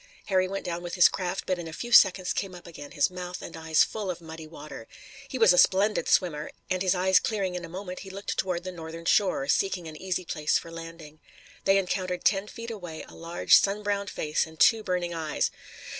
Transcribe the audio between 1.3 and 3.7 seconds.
but in a few seconds came up again, his mouth and